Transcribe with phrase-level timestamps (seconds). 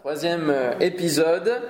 [0.00, 1.60] Troisième euh, épisode.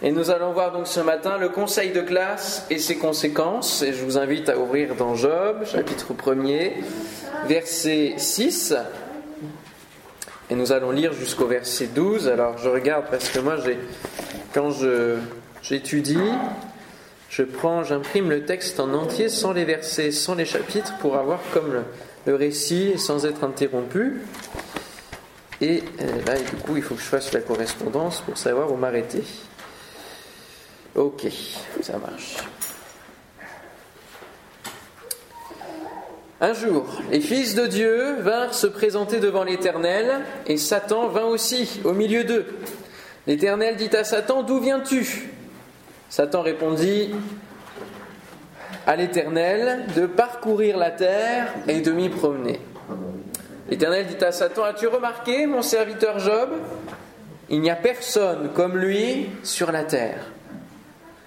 [0.00, 3.82] Et nous allons voir donc ce matin le conseil de classe et ses conséquences.
[3.82, 6.72] Et je vous invite à ouvrir dans Job, chapitre 1er,
[7.46, 8.74] verset 6.
[10.48, 12.28] Et nous allons lire jusqu'au verset 12.
[12.28, 13.78] Alors je regarde parce que moi, j'ai,
[14.54, 15.18] quand je,
[15.60, 16.32] j'étudie,
[17.28, 21.40] je prends, j'imprime le texte en entier sans les versets, sans les chapitres pour avoir
[21.52, 21.84] comme
[22.24, 24.22] le récit sans être interrompu.
[25.60, 28.76] Et euh, là, du coup, il faut que je fasse la correspondance pour savoir où
[28.76, 29.22] m'arrêter.
[30.94, 31.26] Ok,
[31.82, 32.36] ça marche.
[36.40, 41.80] Un jour, les fils de Dieu vinrent se présenter devant l'Éternel, et Satan vint aussi
[41.84, 42.46] au milieu d'eux.
[43.26, 45.28] L'Éternel dit à Satan, D'où viens-tu?
[46.08, 47.10] Satan répondit
[48.86, 52.58] à l'Éternel de parcourir la terre et de m'y promener.
[53.70, 56.50] L'Éternel dit à Satan, as-tu remarqué, mon serviteur Job?
[57.48, 60.26] Il n'y a personne comme lui sur la terre.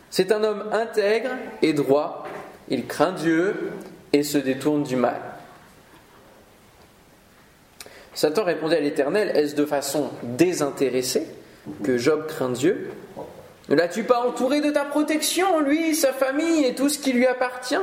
[0.09, 1.31] C'est un homme intègre
[1.62, 2.28] et droit,
[2.68, 3.72] il craint Dieu
[4.12, 5.20] et se détourne du mal.
[8.14, 11.25] Satan répondait à l'Éternel, est-ce de façon désintéressée
[11.84, 12.92] que Job craint Dieu?
[13.70, 17.25] Ne l'as-tu pas entouré de ta protection, lui, sa famille et tout ce qui lui
[17.25, 17.75] appartient?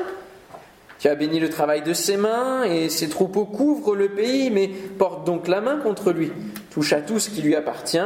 [1.01, 4.69] Tu as béni le travail de ses mains, et ses troupeaux couvrent le pays, mais
[4.69, 6.31] porte donc la main contre lui.
[6.71, 7.99] Touche à tout ce qui lui appartient,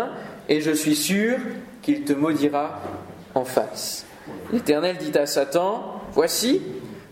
[0.48, 1.38] et je suis sûr
[1.82, 2.80] qu'il te maudira
[3.34, 4.06] en face.
[4.52, 6.62] L'Éternel dit à Satan, Voici,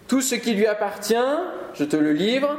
[0.06, 1.16] tout ce qui lui appartient,
[1.74, 2.56] je te le livre,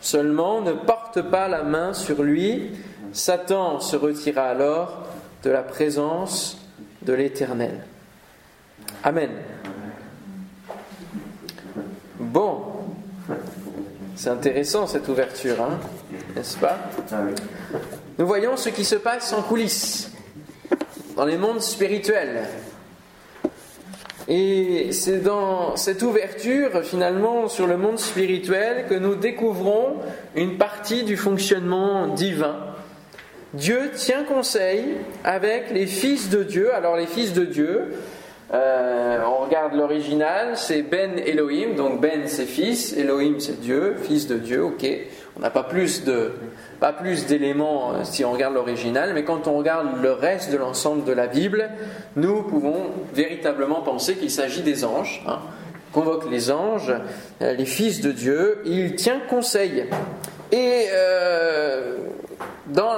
[0.00, 2.72] seulement ne porte pas la main sur lui.
[3.12, 5.06] Satan se retira alors
[5.44, 6.58] de la présence
[7.02, 7.84] de l'Éternel.
[9.04, 9.30] Amen.
[12.18, 12.62] Bon,
[14.24, 15.78] c'est intéressant cette ouverture, hein,
[16.34, 16.78] n'est-ce pas
[18.18, 20.10] Nous voyons ce qui se passe en coulisses,
[21.14, 22.46] dans les mondes spirituels.
[24.26, 29.96] Et c'est dans cette ouverture, finalement, sur le monde spirituel, que nous découvrons
[30.34, 32.56] une partie du fonctionnement divin.
[33.52, 34.84] Dieu tient conseil
[35.22, 36.72] avec les fils de Dieu.
[36.72, 37.92] Alors les fils de Dieu,
[38.52, 44.26] euh, on regarde l'original, c'est Ben Elohim, donc Ben c'est fils, Elohim c'est Dieu, fils
[44.26, 44.86] de Dieu, ok.
[45.36, 46.32] On n'a pas plus de
[46.78, 50.58] pas plus d'éléments euh, si on regarde l'original, mais quand on regarde le reste de
[50.58, 51.70] l'ensemble de la Bible,
[52.16, 55.24] nous pouvons véritablement penser qu'il s'agit des anges.
[55.26, 55.38] Hein.
[55.92, 56.92] Convoque les anges,
[57.40, 59.86] euh, les fils de Dieu, il tient conseil.
[60.52, 60.86] Et
[62.68, 62.92] dans,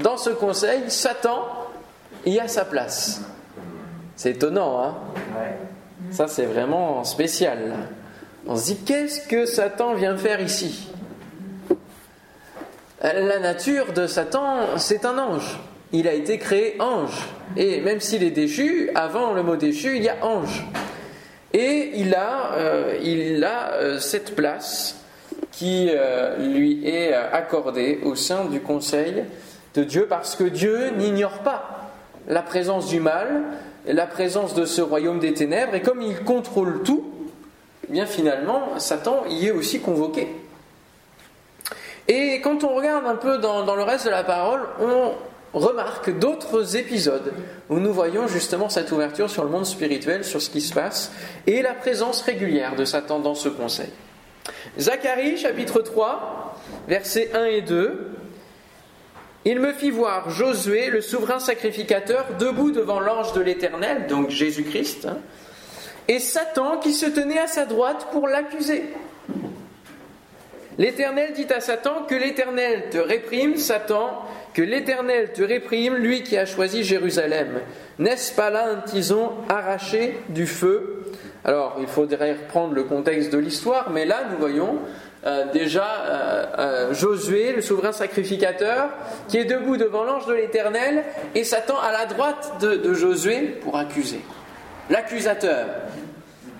[0.00, 1.40] dans ce conseil, Satan
[2.24, 3.22] y a sa place.
[4.16, 4.94] C'est étonnant, hein
[6.10, 7.74] Ça, c'est vraiment spécial.
[8.46, 10.88] On se dit, qu'est-ce que Satan vient faire ici?
[13.02, 15.60] La nature de Satan, c'est un ange.
[15.92, 17.28] Il a été créé ange.
[17.56, 20.64] Et même s'il est déchu, avant le mot déchu, il y a ange.
[21.52, 24.96] Et il a, euh, il a euh, cette place
[25.52, 29.24] qui euh, lui est accordée au sein du conseil
[29.74, 31.90] de Dieu parce que Dieu n'ignore pas
[32.28, 33.42] la présence du mal,
[33.86, 37.04] la présence de ce royaume des ténèbres, et comme il contrôle tout,
[37.88, 40.28] eh bien finalement, Satan y est aussi convoqué.
[42.08, 45.14] Et quand on regarde un peu dans, le reste de la parole, on
[45.58, 47.32] remarque d'autres épisodes
[47.68, 51.12] où nous voyons justement cette ouverture sur le monde spirituel, sur ce qui se passe,
[51.46, 53.90] et la présence régulière de Satan dans ce conseil.
[54.78, 58.10] Zacharie chapitre 3, versets 1 et 2,
[59.46, 65.06] il me fit voir Josué, le souverain sacrificateur, debout devant l'ange de l'Éternel, donc Jésus-Christ,
[65.06, 65.18] hein,
[66.08, 68.82] et Satan qui se tenait à sa droite pour l'accuser.
[70.78, 76.36] L'Éternel dit à Satan que l'Éternel te réprime, Satan, que l'Éternel te réprime, lui qui
[76.36, 77.60] a choisi Jérusalem.
[77.98, 81.04] N'est-ce pas là un tison arraché du feu?
[81.44, 84.80] Alors, il faudrait reprendre le contexte de l'histoire, mais là, nous voyons
[85.26, 88.90] euh, déjà euh, euh, Josué, le souverain sacrificateur,
[89.26, 91.02] qui est debout devant l'ange de l'Éternel
[91.34, 94.20] et Satan à la droite de, Josué pour accuser.
[94.88, 95.66] L'accusateur.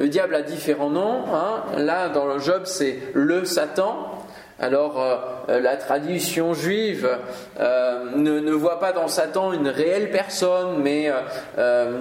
[0.00, 1.24] Le diable a différents noms.
[1.32, 1.62] Hein.
[1.76, 4.12] Là, dans le Job, c'est le Satan.
[4.58, 5.00] Alors,
[5.48, 7.08] la tradition juive
[7.60, 11.12] ne, voit pas dans Satan une réelle personne, mais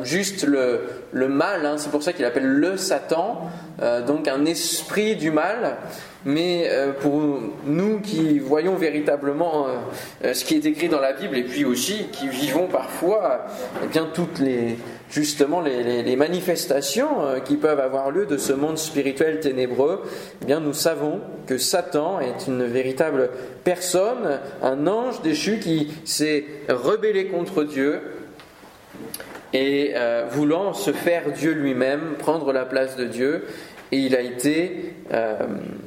[0.03, 1.65] juste le, mal.
[1.65, 1.75] Hein.
[1.77, 3.49] C'est pour ça qu'il appelle le Satan,
[4.07, 5.77] donc un esprit du mal
[6.25, 9.67] mais euh, pour nous qui voyons véritablement
[10.23, 13.45] euh, ce qui est écrit dans la Bible et puis aussi qui vivons parfois
[13.83, 14.77] eh bien toutes les
[15.09, 20.03] justement les, manifestations euh, qui peuvent avoir lieu de ce monde spirituel ténébreux,
[20.41, 23.29] eh bien nous savons que Satan est une véritable
[23.63, 28.01] personne, un ange déchu qui s'est rebellé contre Dieu
[29.53, 33.45] et euh, voulant se faire Dieu lui-même, prendre la place de Dieu,
[33.95, 35.37] et il a été euh,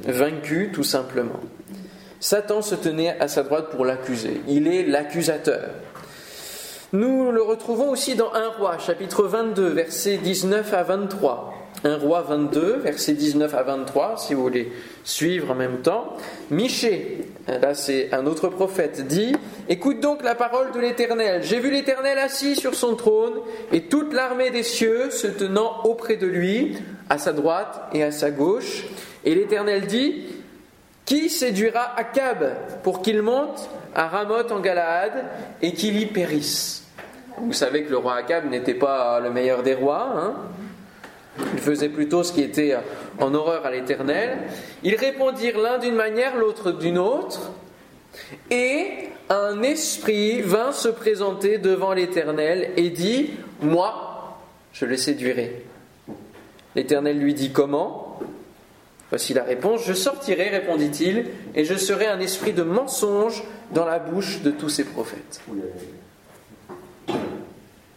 [0.07, 1.39] vaincu tout simplement.
[2.19, 4.41] Satan se tenait à sa droite pour l'accuser.
[4.47, 5.69] Il est l'accusateur.
[6.91, 11.53] Nous le retrouvons aussi dans 1 roi, chapitre 22, versets 19 à 23.
[11.83, 14.71] 1 roi 22, versets 19 à 23, si vous voulez
[15.03, 16.17] suivre en même temps.
[16.51, 19.33] Michée, là c'est un autre prophète, dit
[19.69, 21.41] Écoute donc la parole de l'Éternel.
[21.43, 23.33] J'ai vu l'Éternel assis sur son trône
[23.71, 26.77] et toute l'armée des cieux se tenant auprès de lui,
[27.09, 28.85] à sa droite et à sa gauche.
[29.23, 30.25] Et l'Éternel dit
[31.05, 35.13] Qui séduira Akab pour qu'il monte à Ramoth en Galaad
[35.61, 36.83] et qu'il y périsse?
[37.37, 40.09] Vous savez que le roi Akab n'était pas le meilleur des rois.
[40.13, 40.35] Hein
[41.53, 42.75] ils faisaient plutôt ce qui était
[43.19, 44.37] en horreur à l'Éternel.
[44.83, 47.51] Ils répondirent l'un d'une manière, l'autre d'une autre.
[48.49, 53.31] Et un esprit vint se présenter devant l'Éternel et dit,
[53.61, 54.37] Moi,
[54.73, 55.63] je le séduirai.
[56.75, 58.19] L'Éternel lui dit, Comment?
[59.09, 61.25] Voici la réponse, Je sortirai, répondit-il,
[61.55, 65.41] et je serai un esprit de mensonge dans la bouche de tous ses prophètes.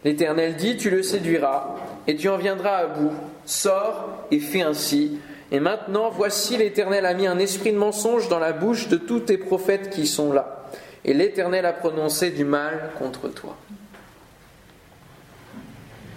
[0.03, 1.75] L'Éternel dit, Tu le séduiras,
[2.07, 3.13] et tu en viendras à bout.
[3.45, 5.19] Sors et fais ainsi.
[5.51, 9.19] Et maintenant, voici l'Éternel a mis un esprit de mensonge dans la bouche de tous
[9.21, 10.65] tes prophètes qui sont là.
[11.05, 13.55] Et l'Éternel a prononcé du mal contre toi.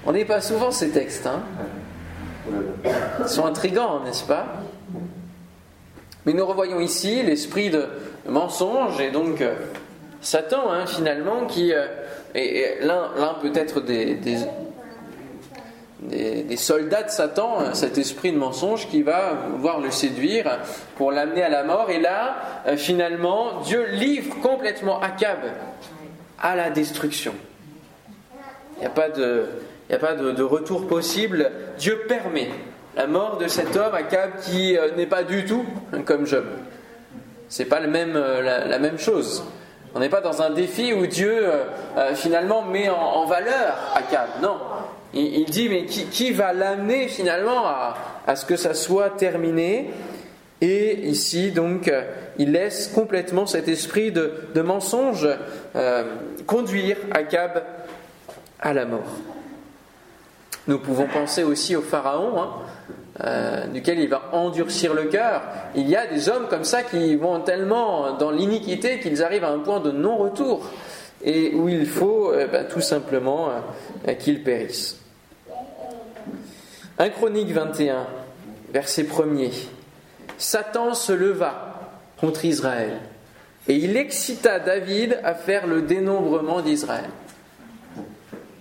[0.07, 1.43] On n'est pas souvent ces textes, hein
[2.85, 4.47] Ils sont intrigants, n'est-ce pas?
[6.25, 7.87] Mais nous revoyons ici l'esprit de
[8.29, 9.55] mensonge et donc euh,
[10.21, 11.87] Satan, hein, finalement, qui euh,
[12.35, 14.39] est l'un peut-être des, des,
[16.57, 20.59] soldats de Satan, hein, cet esprit de mensonge qui va voir le séduire
[20.97, 21.91] pour l'amener à la mort.
[21.91, 25.39] Et là, euh, finalement, Dieu livre complètement Akab
[26.39, 27.35] à la destruction.
[28.77, 29.47] Il n'y a pas, de,
[29.91, 31.51] a pas de, retour possible.
[31.79, 32.51] Dieu permet
[32.95, 35.65] la mort de cet homme, Akab, qui euh, n'est pas du tout
[36.05, 36.45] comme Job.
[37.49, 39.45] C'est pas même, euh, la, même chose.
[39.95, 41.47] On n'est pas dans un défi où Dieu
[42.17, 44.29] finalement met en, en valeur Akab.
[44.43, 44.59] Non,
[45.17, 47.65] il, dit, mais qui, va l'amener finalement
[48.27, 49.91] à, ce que ça soit terminé?
[50.61, 51.91] Et ici, donc,
[52.39, 55.29] il laisse complètement cet esprit de, mensonge
[55.75, 56.05] euh,
[56.47, 57.63] conduire Akab
[58.61, 59.21] à la mort.
[60.67, 62.51] Nous pouvons penser aussi au Pharaon, hein,
[63.25, 65.43] euh, duquel il va endurcir le cœur.
[65.75, 69.51] Il y a des hommes comme ça qui vont tellement dans l'iniquité qu'ils arrivent à
[69.51, 70.69] un point de non-retour
[71.23, 73.51] et où il faut euh, ben, tout simplement
[74.19, 75.06] qu'ils périssent.
[76.99, 78.07] 1 Chronique 21,
[78.73, 79.53] verset 1er.
[80.39, 83.01] Satan se leva contre Israël
[83.69, 87.11] et il excita David à faire le dénombrement d'Israël.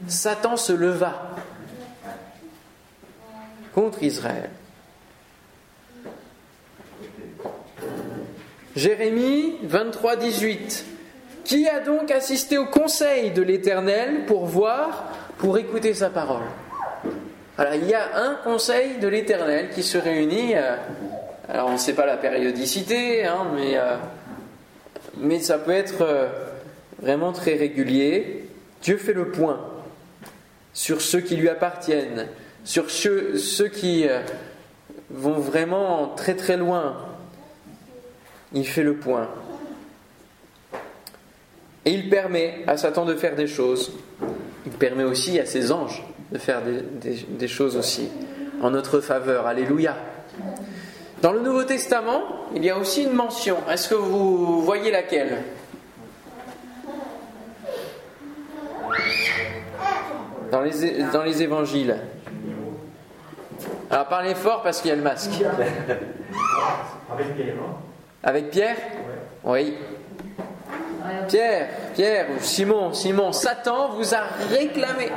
[0.08, 1.32] Satan se leva
[3.74, 4.50] contre Israël.
[8.76, 10.86] Jérémie 23, 18.
[11.46, 16.44] Qui a donc assisté au conseil de l'Éternel pour voir, pour écouter sa parole?
[17.57, 20.56] Alors il y a un conseil de l'Éternel qui se réunit.
[20.56, 20.75] Euh,
[21.48, 23.96] alors on ne sait pas la périodicité, hein, mais, euh,
[25.18, 26.28] mais ça peut être euh,
[27.02, 28.50] vraiment très régulier.
[28.81, 29.60] Dieu fait le point
[30.74, 32.28] sur ceux qui lui appartiennent,
[32.66, 34.06] sur ceux, ceux qui
[35.09, 36.97] vont vraiment très très loin.
[38.54, 39.30] Il fait le point.
[41.85, 43.94] Et il permet à Satan de faire des choses.
[44.66, 48.10] Il permet aussi à ses anges de faire des, choses aussi
[48.62, 49.48] en notre faveur.
[49.48, 49.96] Alléluia.
[51.22, 52.22] Dans le Nouveau Testament,
[52.56, 53.58] il y a aussi une mention.
[53.70, 55.44] Est-ce que vous voyez laquelle?
[60.52, 61.98] Dans les, dans les évangiles.
[63.90, 65.32] Alors parlez fort parce qu'il y a le masque.
[67.12, 67.56] Avec Pierre.
[68.24, 68.78] Avec Pierre?
[69.44, 69.76] Oui.
[71.28, 75.10] Pierre, Pierre Simon, Simon, Satan vous a réclamé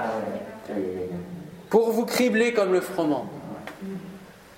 [1.71, 3.29] pour vous cribler comme le froment.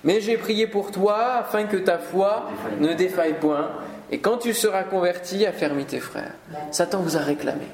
[0.03, 2.49] Mais j'ai prié pour toi afin que ta foi
[2.79, 3.69] ne défaille point,
[4.11, 6.33] et quand tu seras converti, affermis tes frères.
[6.71, 7.65] Satan vous a réclamé.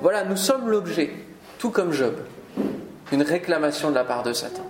[0.00, 1.10] Voilà, nous sommes l'objet,
[1.58, 2.14] tout comme Job,
[3.10, 4.66] d'une réclamation de la part de Satan.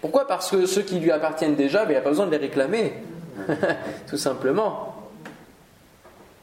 [0.00, 0.26] Pourquoi?
[0.26, 2.36] Parce que ceux qui lui appartiennent déjà, ben, il n'y a pas besoin de les
[2.36, 2.94] réclamer,
[4.08, 4.94] tout simplement.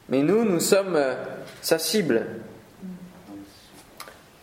[0.08, 1.14] Mais nous, nous sommes euh,
[1.62, 2.26] sa cible.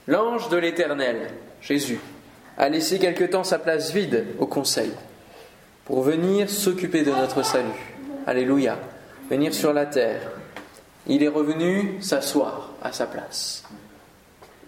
[0.07, 1.29] L'ange de l'Éternel,
[1.61, 1.99] Jésus,
[2.57, 4.91] a laissé quelque temps sa place vide au conseil
[5.85, 7.67] pour venir s'occuper de notre salut.
[8.27, 8.77] Alléluia.
[9.29, 10.21] Venir sur la terre.
[11.07, 13.63] Il est revenu s'asseoir à sa place.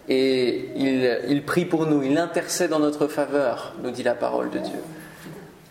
[0.07, 4.49] Et il, il prie pour nous, il intercède en notre faveur, nous dit la parole
[4.51, 4.79] de Dieu.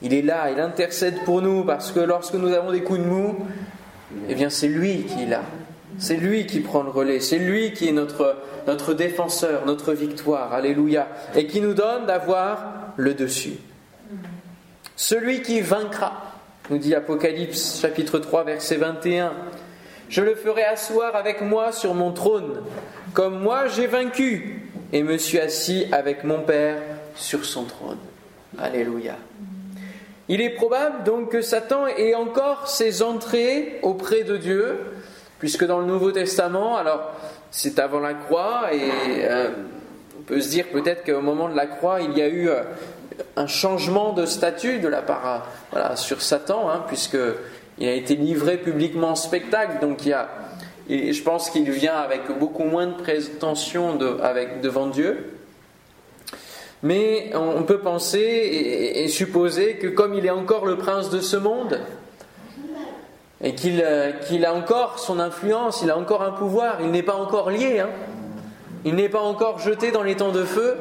[0.03, 3.05] Il est là, il intercède pour nous parce que lorsque nous avons des coups de
[3.05, 3.47] mou,
[4.29, 5.43] eh bien c'est lui qui est là.
[5.99, 8.37] C'est lui qui prend le relais, c'est lui qui est notre,
[8.67, 13.55] notre défenseur, notre victoire, alléluia, et qui nous donne d'avoir le dessus.
[14.97, 16.33] Celui qui vaincra,
[16.71, 19.33] nous dit Apocalypse chapitre 3 verset 21,
[20.09, 22.63] je le ferai asseoir avec moi sur mon trône,
[23.13, 26.79] comme moi j'ai vaincu, et me suis assis avec mon Père
[27.17, 27.99] sur son trône.
[28.59, 29.17] Alléluia.
[30.29, 34.79] Il est probable donc que Satan ait encore ses entrées auprès de Dieu,
[35.45, 37.13] puisque dans le Nouveau Testament, alors
[37.51, 38.81] c'est avant la croix, et
[39.29, 39.51] euh,
[40.19, 42.63] on peut se dire peut-être qu'au moment de la croix, il y a eu euh,
[43.37, 47.19] un changement de statut de la part voilà, sur Satan, hein, puisque
[47.77, 50.31] il a été livré publiquement en spectacle, donc il y a,
[50.89, 55.31] et je pense qu'il vient avec beaucoup moins de prétention de, avec, devant Dieu.
[56.83, 58.19] Mais on peut penser
[58.97, 61.81] et, supposer que comme il est encore le prince de ce monde,
[63.45, 67.15] et euh, qu'il a encore son influence, il a encore un pouvoir, il n'est pas
[67.15, 67.91] encore lié, hein.
[68.87, 70.79] il n'est pas encore jeté dans les temps de feu,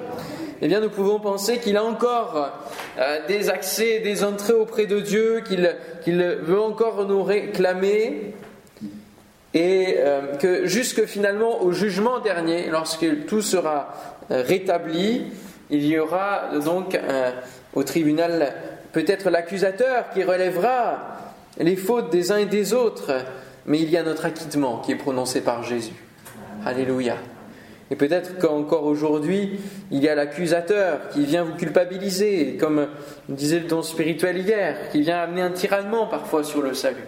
[0.61, 2.51] eh bien nous pouvons penser qu'il a encore
[2.97, 8.33] euh, des accès, des entrées auprès de Dieu, qu'il veut encore nous réclamer,
[9.53, 13.93] et euh, que jusque finalement au jugement dernier, lorsque tout sera
[14.29, 15.25] rétabli,
[15.69, 16.97] il y aura donc
[17.73, 18.53] au tribunal
[18.93, 21.13] peut-être l'accusateur qui relèvera
[21.57, 23.11] les fautes des uns et des autres,
[23.65, 25.93] mais il y a notre acquittement qui est prononcé par Jésus.
[26.65, 27.17] Alléluia.
[27.91, 29.59] Et peut-être qu'encore aujourd'hui,
[29.91, 32.87] il y a l'accusateur qui vient vous culpabiliser, comme
[33.29, 37.05] disait le don spirituel hier, qui vient amener un tyrannement parfois sur le salut.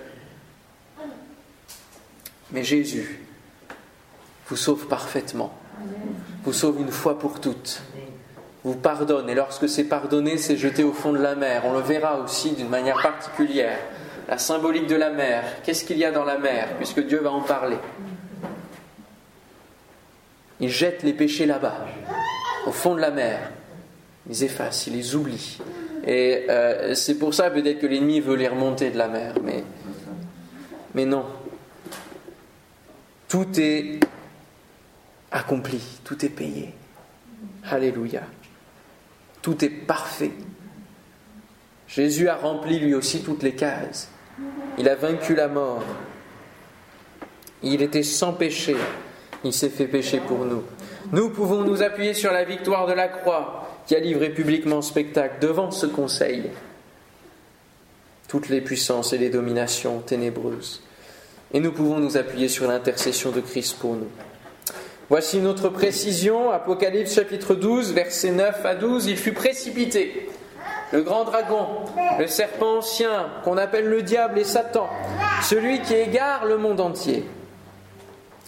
[2.52, 3.22] Mais Jésus
[4.48, 5.52] vous sauve parfaitement,
[6.44, 7.82] vous sauve une fois pour toutes
[8.66, 9.30] vous pardonne.
[9.30, 11.62] Et lorsque c'est pardonné, c'est jeté au fond de la mer.
[11.66, 13.78] On le verra aussi d'une manière particulière.
[14.28, 15.44] La symbolique de la mer.
[15.64, 17.78] Qu'est-ce qu'il y a dans la mer Puisque Dieu va en parler.
[20.60, 21.86] Il jette les péchés là-bas,
[22.66, 23.52] au fond de la mer.
[24.26, 25.60] Il les efface, il les oublie.
[26.06, 29.34] Et euh, c'est pour ça peut-être que l'ennemi veut les remonter de la mer.
[29.44, 29.64] Mais,
[30.94, 31.26] mais non.
[33.28, 34.00] Tout est
[35.32, 36.74] accompli, tout est payé.
[37.70, 38.22] Alléluia.
[39.42, 40.32] Tout est parfait.
[41.88, 44.10] Jésus a rempli lui aussi toutes les cases.
[44.78, 45.84] Il a vaincu la mort.
[47.64, 48.76] Il était sans péché.
[49.44, 50.64] Il s'est fait pécher pour nous.
[51.12, 55.36] Nous pouvons nous appuyer sur la victoire de la croix qui a livré publiquement spectacle
[55.40, 56.50] devant ce conseil.
[58.28, 60.82] Toutes les puissances et les dominations ténébreuses.
[61.54, 64.10] Et nous pouvons nous appuyer sur l'intercession de Christ pour nous.
[65.10, 70.28] Voici une autre précision, Apocalypse chapitre 12, versets 9 à 12, il fut précipité.
[70.92, 71.68] Le grand dragon,
[72.20, 74.88] le serpent ancien, qu'on appelle le diable et Satan,
[75.42, 77.26] celui qui égare le monde entier.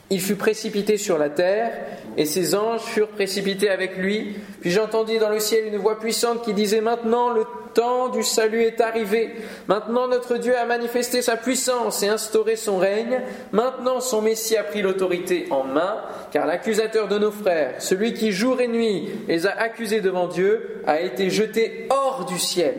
[0.10, 1.72] Il fut précipité sur la terre,
[2.16, 4.38] et ses anges furent précipités avec lui.
[4.62, 7.46] Puis j'entendis dans le ciel une voix puissante qui disait Maintenant le
[7.78, 9.36] temps du salut est arrivé.
[9.68, 13.22] Maintenant notre Dieu a manifesté sa puissance et instauré son règne.
[13.52, 15.98] Maintenant son Messie a pris l'autorité en main,
[16.32, 20.82] car l'accusateur de nos frères, celui qui jour et nuit les a accusés devant Dieu,
[20.88, 22.74] a été jeté hors du ciel.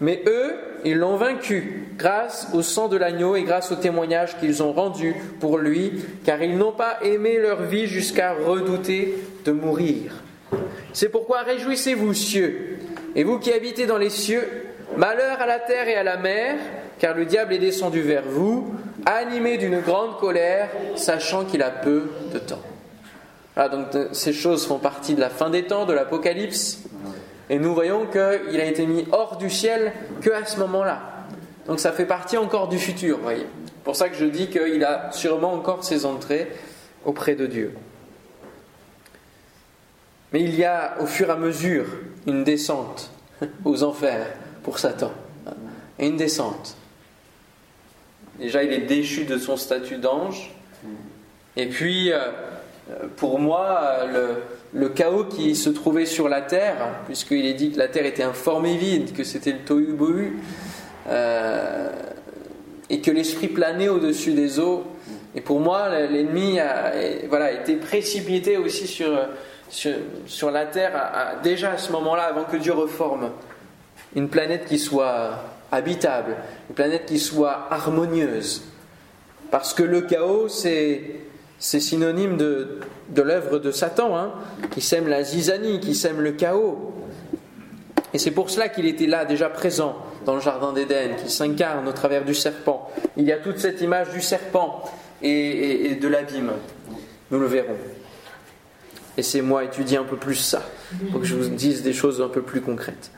[0.00, 4.64] Mais eux, ils l'ont vaincu grâce au sang de l'agneau et grâce au témoignage qu'ils
[4.64, 5.92] ont rendu pour lui,
[6.24, 10.22] car ils n'ont pas aimé leur vie jusqu'à redouter de mourir.
[10.92, 12.77] C'est pourquoi réjouissez-vous, cieux,
[13.14, 14.46] et vous qui habitez dans les cieux,
[14.96, 16.56] malheur à la terre et à la mer,
[16.98, 18.74] car le diable est descendu vers vous,
[19.06, 22.62] animé d'une grande colère, sachant qu'il a peu de temps.
[23.56, 26.78] Ah, donc ces choses font partie de la fin des temps, de l'Apocalypse.
[27.50, 31.00] Et nous voyons qu'il a été mis hors du ciel que à ce moment-là.
[31.66, 33.46] Donc ça fait partie encore du futur, voyez.
[33.84, 36.48] Pour ça que je dis qu'il a sûrement encore ses entrées
[37.04, 37.74] auprès de Dieu.
[40.32, 41.86] Mais il y a au fur et à mesure
[42.26, 43.10] une descente
[43.64, 44.26] aux enfers
[44.62, 45.12] pour Satan.
[45.98, 46.76] Et une descente.
[48.38, 50.54] Déjà, il est déchu de son statut d'ange.
[51.56, 52.18] Et puis, euh,
[53.16, 54.06] pour moi,
[54.72, 58.22] le, chaos qui se trouvait sur la terre, puisqu'il est dit que la terre était
[58.22, 60.36] informée vide, que c'était le tohu bohu,
[61.08, 61.90] euh,
[62.90, 64.84] et que l'esprit planait au-dessus des eaux.
[65.34, 66.92] Et pour moi, l'ennemi a
[67.28, 69.10] voilà, été précipité aussi sur,
[69.68, 73.30] sur, la terre, déjà à ce moment-là, avant que Dieu reforme
[74.14, 76.36] une planète qui soit habitable,
[76.70, 78.62] une planète qui soit harmonieuse.
[79.50, 81.02] Parce que le chaos, c'est,
[81.58, 82.80] synonyme de,
[83.16, 84.32] l'œuvre de Satan, hein,
[84.70, 86.94] qui sème la zizanie, qui sème le chaos.
[88.14, 91.86] Et c'est pour cela qu'il était là, déjà présent dans le Jardin d'Éden, qui s'incarne
[91.86, 92.90] au travers du serpent.
[93.16, 94.84] Il y a toute cette image du serpent
[95.22, 96.52] et de l'abîme.
[97.30, 97.76] Nous le verrons.
[99.18, 100.62] Laissez-moi étudier un peu plus ça,
[101.10, 103.10] pour que je vous dise des choses un peu plus concrètes.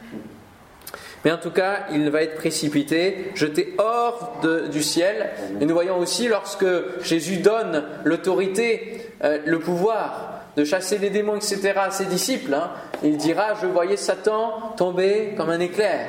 [1.27, 4.41] Mais en tout cas, il va être précipité, jeté hors
[4.73, 5.29] du ciel.
[5.61, 6.65] Et nous voyons aussi lorsque
[7.03, 11.75] Jésus donne l'autorité, euh, le pouvoir de chasser les démons, etc.
[11.77, 12.71] à ses disciples, hein,
[13.03, 16.07] il dira, je voyais Satan tomber comme un éclair.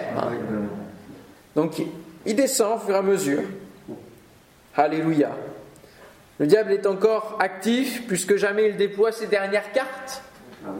[1.53, 1.83] Donc
[2.25, 3.43] il descend au fur et à mesure.
[4.73, 5.31] Alléluia.
[6.41, 10.23] Le diable est encore actif, puisque jamais il déploie ses dernières cartes,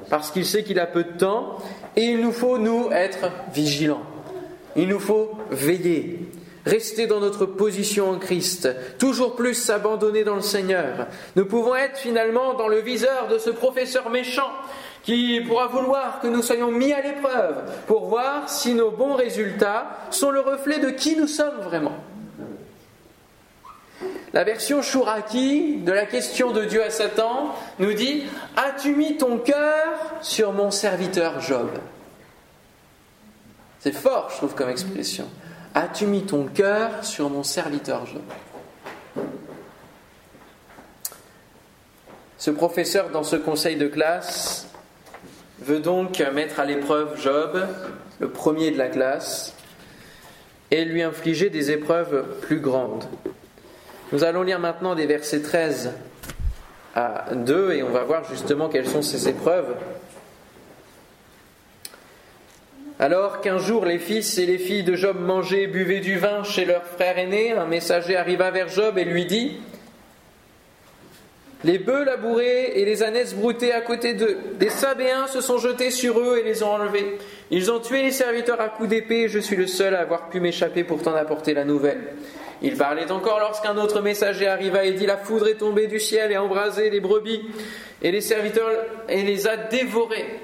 [0.09, 1.57] parce qu'il sait qu'il a peu de temps,
[1.95, 4.01] et il nous faut, nous, être vigilants.
[4.75, 6.31] Il nous faut veiller,
[6.65, 11.05] rester dans notre position en Christ, toujours plus s'abandonner dans le Seigneur.
[11.35, 14.49] Nous pouvons être finalement dans le viseur de ce professeur méchant
[15.03, 19.91] qui pourra vouloir que nous soyons mis à l'épreuve pour voir si nos bons résultats
[20.09, 21.99] sont le reflet de qui nous sommes vraiment.
[24.33, 28.23] La version Shuraki de la question de Dieu à Satan nous dit
[28.55, 31.69] As-tu mis ton cœur sur mon serviteur Job?
[33.79, 35.27] C'est fort, je trouve, comme expression.
[35.73, 38.21] As-tu mis ton cœur sur mon serviteur Job?
[42.37, 44.67] Ce professeur, dans ce conseil de classe,
[45.59, 47.67] veut donc mettre à l'épreuve Job,
[48.19, 49.53] le premier de la classe,
[50.71, 53.03] et lui infliger des épreuves plus grandes.
[54.11, 55.93] Nous allons lire maintenant des versets 13
[56.95, 59.73] à 2 et on va voir justement quelles sont ces épreuves.
[62.99, 66.43] Alors qu'un jour les fils et les filles de Job mangeaient et buvaient du vin
[66.43, 69.61] chez leur frère aîné, un messager arriva vers Job et lui dit
[71.63, 75.89] Les bœufs labourés et les ânesses broutées à côté d'eux, des Sabéens se sont jetés
[75.89, 77.17] sur eux et les ont enlevés.
[77.49, 80.29] Ils ont tué les serviteurs à coups d'épée, et je suis le seul à avoir
[80.29, 82.13] pu m'échapper pour t'en apporter la nouvelle.
[82.61, 86.31] Il parlait encore lorsqu'un autre messager arriva et dit La foudre est tombée du ciel
[86.31, 86.43] et a
[86.89, 87.41] les brebis
[88.01, 88.69] et les serviteurs
[89.09, 90.39] et les a dévorés.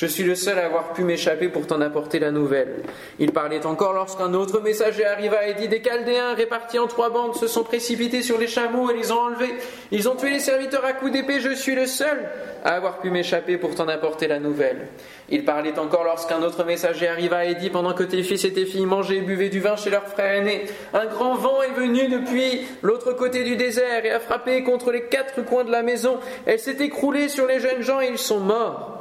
[0.00, 2.84] Je suis le seul à avoir pu m'échapper pour t'en apporter la nouvelle.
[3.18, 7.34] Il parlait encore lorsqu'un autre messager arriva et dit Des Chaldéens répartis en trois bandes
[7.34, 9.52] se sont précipités sur les chameaux et les ont enlevés.
[9.90, 11.40] Ils ont tué les serviteurs à coups d'épée.
[11.40, 12.30] Je suis le seul
[12.64, 14.88] à avoir pu m'échapper pour t'en apporter la nouvelle.
[15.28, 18.64] Il parlait encore lorsqu'un autre messager arriva et dit Pendant que tes fils et tes
[18.64, 22.08] filles mangeaient et buvaient du vin chez leur frère aîné, un grand vent est venu
[22.08, 26.20] depuis l'autre côté du désert et a frappé contre les quatre coins de la maison.
[26.46, 28.99] Elle s'est écroulée sur les jeunes gens et ils sont morts.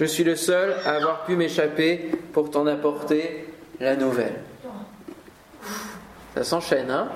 [0.00, 4.40] Je suis le seul à avoir pu m'échapper pour t'en apporter la nouvelle.
[6.34, 7.08] Ça s'enchaîne, hein?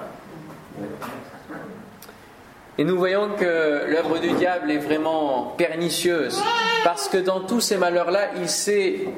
[2.76, 6.38] Et nous voyons que l'œuvre du diable est vraiment pernicieuse,
[6.84, 9.08] parce que dans tous ces malheurs-là, il s'est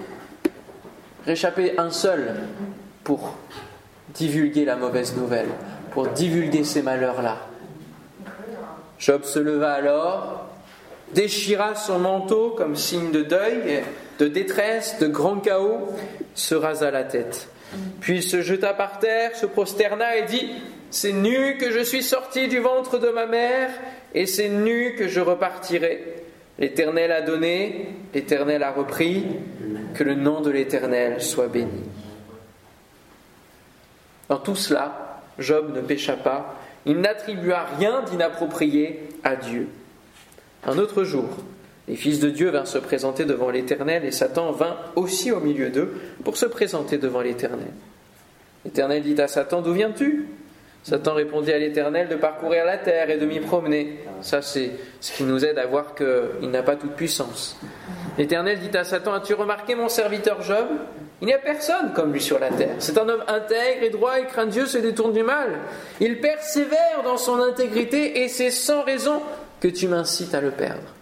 [1.27, 2.37] réchappé un seul
[3.03, 3.35] pour
[4.11, 5.49] divulguer la mauvaise nouvelle,
[5.91, 7.39] pour divulguer ces malheurs-là.
[9.01, 10.46] Job se leva alors
[11.17, 13.83] déchira son manteau comme signe de deuil,
[14.19, 15.89] de détresse, de grand chaos,
[16.35, 17.49] se rasa la tête.
[18.01, 20.49] Puis il se jeta par terre, se prosterna et dit
[20.91, 23.71] C'est nu que je suis sorti du ventre de ma mère,
[24.15, 26.05] et c'est nu que je repartirai.
[26.59, 29.25] L'Éternel a donné, l'Éternel a repris,
[29.95, 31.83] que le nom de l'Éternel soit béni.
[34.29, 39.69] Dans tout cela, Job ne pécha pas, il n'attribua rien d'inapproprié à Dieu.
[40.67, 41.29] Un autre jour,
[41.87, 45.71] les fils de Dieu vinrent se présenter devant l'Éternel et Satan vint aussi au milieu
[45.71, 47.69] d'eux pour se présenter devant l'Éternel.
[48.65, 50.27] L'Éternel dit à Satan, D'où viens-tu?
[50.83, 53.99] Satan répondit à l'Éternel de parcourir la terre et de m'y promener.
[54.23, 57.59] Ça, c'est ce qui nous aide à voir qu'il n'a pas toute puissance.
[58.19, 60.67] L'Éternel dit à Satan, As-tu remarqué mon serviteur Job?
[61.21, 62.77] Il n'y a personne comme lui sur la terre.
[62.79, 65.59] C'est un homme intègre et droit et craint Dieu se détourne du mal.
[66.01, 69.23] Il persévère dans son intégrité et c'est sans raison
[69.61, 70.95] que tu m'incites à le perdre.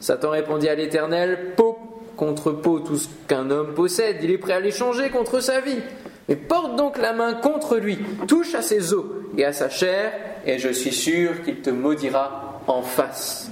[0.00, 1.78] Satan répondit à l'Éternel, peau
[2.16, 5.80] contre peau, tout ce qu'un homme possède, il est prêt à l'échanger contre sa vie.
[6.28, 9.04] Mais porte donc la main contre lui, touche à ses os
[9.36, 10.12] et à sa chair,
[10.46, 13.50] et je suis sûr qu'il te maudira en face.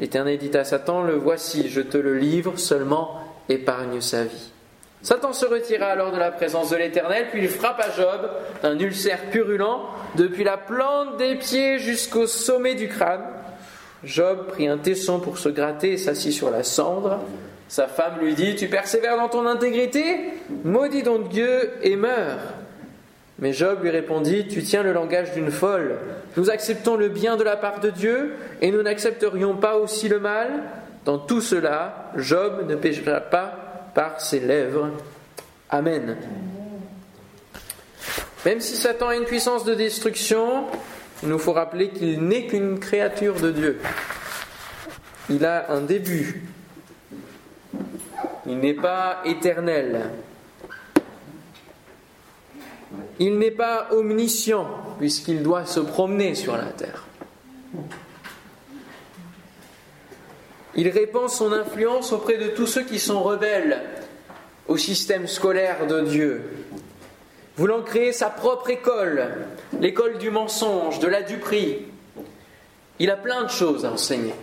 [0.00, 4.50] L'Éternel dit à Satan, le voici, je te le livre, seulement épargne sa vie.
[5.04, 8.30] Satan se retira alors de la présence de l'Éternel, puis il frappa Job
[8.62, 13.20] d'un ulcère purulent depuis la plante des pieds jusqu'au sommet du crâne.
[14.02, 17.20] Job prit un tesson pour se gratter et s'assit sur la cendre.
[17.68, 20.16] Sa femme lui dit Tu persévères dans ton intégrité
[20.64, 22.38] Maudis donc Dieu et meurs.
[23.40, 25.98] Mais Job lui répondit Tu tiens le langage d'une folle.
[26.38, 30.18] Nous acceptons le bien de la part de Dieu et nous n'accepterions pas aussi le
[30.18, 30.62] mal.
[31.04, 33.63] Dans tout cela, Job ne péchera pas
[33.94, 34.90] par ses lèvres.
[35.70, 36.16] Amen.
[38.44, 40.66] Même si Satan a une puissance de destruction,
[41.22, 43.80] il nous faut rappeler qu'il n'est qu'une créature de Dieu.
[45.30, 46.42] Il a un début.
[48.46, 50.10] Il n'est pas éternel.
[53.18, 57.04] Il n'est pas omniscient puisqu'il doit se promener sur la terre.
[60.76, 63.80] Il répand son influence auprès de tous ceux qui sont rebelles
[64.66, 66.42] au système scolaire de Dieu,
[67.56, 69.28] voulant créer sa propre école,
[69.80, 71.78] l'école du mensonge, de la duperie.
[72.98, 74.34] Il a plein de choses à enseigner.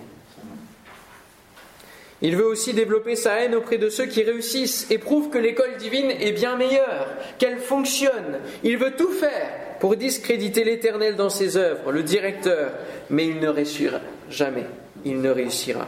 [2.23, 5.75] Il veut aussi développer sa haine auprès de ceux qui réussissent et prouvent que l'école
[5.77, 7.07] divine est bien meilleure,
[7.39, 8.39] qu'elle fonctionne.
[8.63, 12.73] Il veut tout faire pour discréditer l'Éternel dans ses œuvres, le directeur,
[13.09, 14.67] mais il ne réussira jamais.
[15.03, 15.87] Il ne réussira.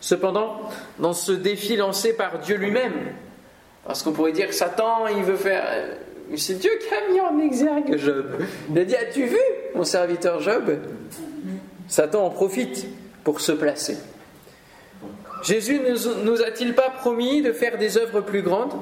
[0.00, 0.62] Cependant,
[0.98, 2.94] dans ce défi lancé par Dieu lui-même,
[3.86, 5.64] parce qu'on pourrait dire Satan, il veut faire.
[6.36, 8.26] C'est Dieu qui a mis en exergue Job.
[8.70, 9.38] Il a dit As-tu vu
[9.74, 10.78] mon serviteur Job?
[11.88, 12.86] Satan en profite
[13.24, 13.98] pour se placer.
[15.42, 18.74] Jésus ne nous a-t-il pas promis de faire des œuvres plus grandes?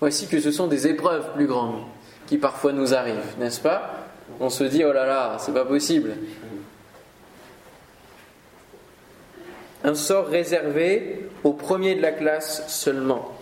[0.00, 1.80] Voici que ce sont des épreuves plus grandes
[2.26, 4.06] qui parfois nous arrivent, n'est-ce pas?
[4.40, 6.12] On se dit Oh là là, c'est pas possible.
[9.84, 13.32] Un sort réservé aux premiers de la classe seulement.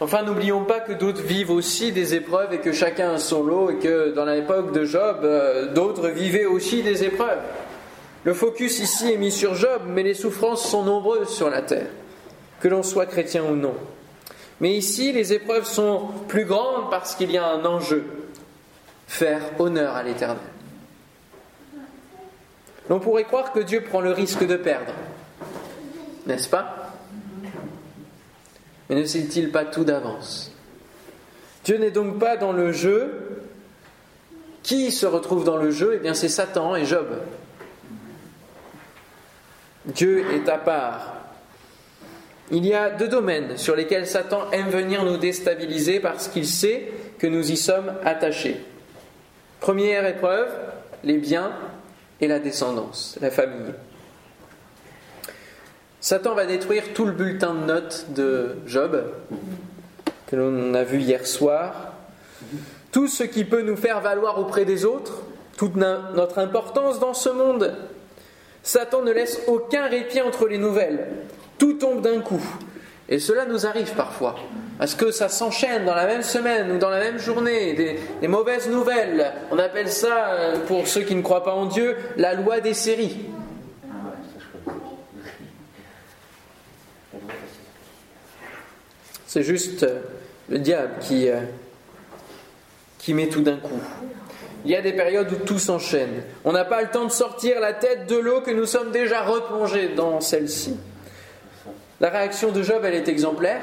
[0.00, 3.70] Enfin, n'oublions pas que d'autres vivent aussi des épreuves et que chacun a son lot
[3.70, 7.40] et que dans l'époque de Job, euh, d'autres vivaient aussi des épreuves.
[8.24, 11.86] Le focus ici est mis sur Job, mais les souffrances sont nombreuses sur la terre,
[12.60, 13.74] que l'on soit chrétien ou non.
[14.60, 18.04] Mais ici, les épreuves sont plus grandes parce qu'il y a un enjeu,
[19.06, 20.38] faire honneur à l'Éternel.
[22.88, 24.92] L'on pourrait croire que Dieu prend le risque de perdre
[26.26, 26.92] n'est-ce pas
[28.88, 30.52] Mais ne sait-il pas tout d'avance
[31.64, 33.42] Dieu n'est donc pas dans le jeu.
[34.62, 35.94] Qui se retrouve dans le jeu?
[35.96, 37.06] Eh bien, c'est Satan et Job.
[39.84, 41.14] Dieu est à part.
[42.50, 46.92] Il y a deux domaines sur lesquels Satan aime venir nous déstabiliser parce qu'il sait
[47.18, 48.60] que nous y sommes attachés.
[49.58, 50.50] Première épreuve,
[51.02, 51.52] les biens
[52.20, 53.72] et la descendance, la famille.
[56.00, 59.02] Satan va détruire tout le bulletin de notes de Job,
[60.26, 61.92] que l'on a vu hier soir,
[62.92, 65.22] tout ce qui peut nous faire valoir auprès des autres,
[65.56, 67.74] toute notre importance dans ce monde.
[68.62, 71.06] Satan ne laisse aucun répit entre les nouvelles.
[71.58, 72.42] Tout tombe d'un coup.
[73.08, 74.34] Et cela nous arrive parfois.
[74.78, 78.28] Parce que ça s'enchaîne dans la même semaine ou dans la même journée, des, des,
[78.28, 79.32] mauvaises nouvelles.
[79.50, 82.74] On appelle ça, euh, pour ceux qui ne croient pas en Dieu, la loi des
[82.74, 83.26] séries.
[89.36, 90.00] C'est juste euh,
[90.48, 91.40] le diable qui, euh,
[92.96, 93.78] qui met tout d'un coup.
[94.64, 96.22] Il y a des périodes où tout s'enchaîne.
[96.46, 99.20] On n'a pas le temps de sortir la tête de l'eau que nous sommes déjà
[99.20, 100.78] replongés dans celle-ci.
[102.00, 103.60] La réaction de Job, elle est exemplaire.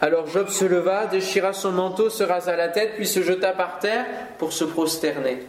[0.00, 3.78] Alors Job se leva, déchira son manteau, se rasa la tête, puis se jeta par
[3.78, 4.04] terre
[4.38, 5.46] pour se prosterner.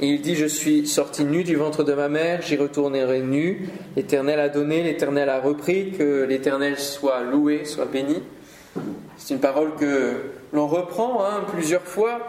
[0.00, 3.70] Et il dit, je suis sorti nu du ventre de ma mère, j'y retournerai nu.
[3.96, 8.22] L'Éternel a donné, l'Éternel a repris, que l'Éternel soit loué, soit béni.
[9.16, 10.16] C'est une parole que
[10.52, 12.20] l'on reprend hein, plusieurs fois,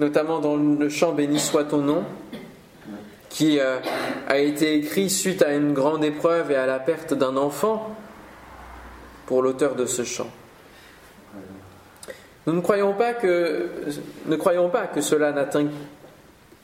[0.00, 2.02] notamment dans le chant Béni soit ton nom,
[3.28, 3.78] qui euh,
[4.26, 7.94] a été écrit suite à une grande épreuve et à la perte d'un enfant
[9.26, 10.30] pour l'auteur de ce chant.
[12.46, 13.68] Nous ne croyons pas que,
[14.26, 15.66] ne croyons pas que cela n'atteint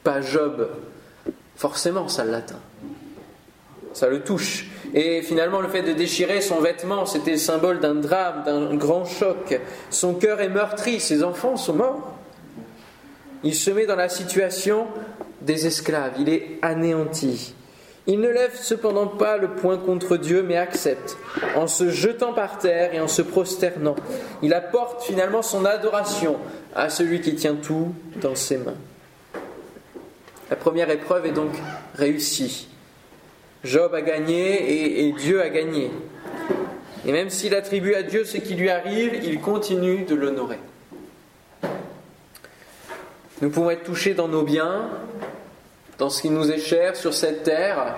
[0.03, 0.69] pas Job,
[1.57, 2.61] forcément ça l'atteint.
[3.93, 4.67] Ça le touche.
[4.95, 9.05] Et finalement, le fait de déchirer son vêtement, c'était le symbole d'un drame, d'un grand
[9.05, 9.61] choc.
[9.91, 12.15] Son cœur est meurtri, ses enfants sont morts.
[13.45, 14.87] Il se met dans la situation
[15.41, 17.55] des esclaves, il est anéanti.
[18.07, 21.17] Il ne lève cependant pas le poing contre Dieu, mais accepte,
[21.55, 23.95] en se jetant par terre et en se prosternant.
[24.43, 26.37] Il apporte finalement son adoration
[26.75, 28.75] à celui qui tient tout dans ses mains.
[30.53, 31.53] La première épreuve est donc
[31.95, 32.69] réussie.
[33.65, 35.91] Job a gagné et, Dieu a gagné.
[37.07, 40.59] Et même s'il attribue à Dieu ce qui lui arrive, il continue de l'honorer.
[43.41, 44.91] Nous pouvons être touchés dans nos biens,
[45.97, 47.97] dans ce qui nous est cher sur cette terre,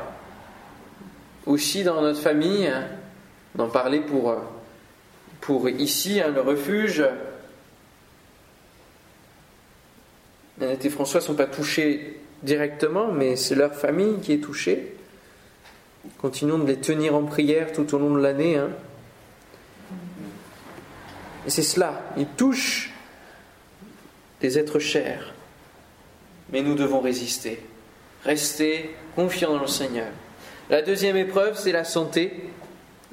[1.46, 2.72] aussi dans notre famille.
[3.58, 7.04] On en parlait pour, ici, hein, le refuge.
[10.60, 14.94] Annette et François ne sont pas touchés directement, mais c'est leur famille qui est touchée.
[16.18, 18.57] Continuons de les tenir en prière tout au long de l'année.
[18.57, 18.70] Hein.
[21.46, 22.92] Et c'est cela, ils touchent
[24.40, 25.33] des êtres chers.
[26.52, 27.61] Mais nous devons résister,
[28.24, 30.09] rester confiants dans le Seigneur.
[30.70, 32.50] La deuxième épreuve, c'est la santé.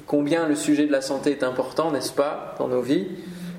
[0.06, 3.08] Combien le sujet de la santé est important, n'est-ce pas, dans nos vies?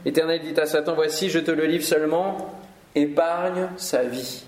[0.05, 2.59] L'Éternel dit à Satan, voici, je te le livre seulement,
[2.95, 4.45] épargne sa vie.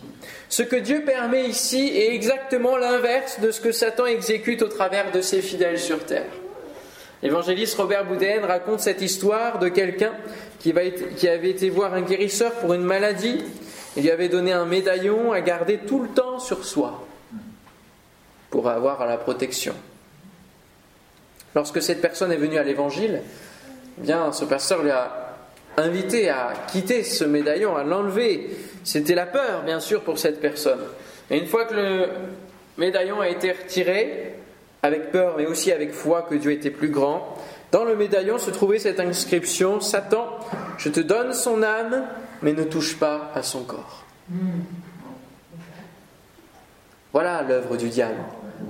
[0.49, 5.11] Ce que Dieu permet ici est exactement l'inverse de ce que Satan exécute au travers
[5.11, 6.31] de ses fidèles sur terre.
[7.23, 10.13] L'évangéliste Robert Boudin raconte cette histoire de quelqu'un
[10.59, 13.43] qui, avait été voir un guérisseur pour une maladie.
[13.97, 17.07] Il lui avait donné un médaillon à garder tout le temps sur soi
[18.51, 19.75] pour avoir la protection.
[21.55, 23.23] Lorsque cette personne est venue à l'évangile,
[23.99, 25.24] eh bien, ce pasteur lui a
[25.77, 28.51] invité à quitter ce médaillon, à l'enlever.
[28.85, 30.81] C'était la peur, bien sûr, pour cette personne.
[31.31, 32.09] Et une fois que le
[32.77, 34.35] médaillon a été retiré,
[34.85, 37.37] avec peur mais aussi avec foi que Dieu était plus grand.
[37.73, 40.29] Dans le médaillon se trouvait cette inscription Satan,
[40.77, 42.05] je te donne son âme,
[42.43, 44.05] mais ne touche pas à son corps.
[47.13, 48.21] Voilà l'œuvre du diable,